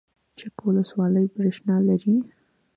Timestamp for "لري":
1.87-2.15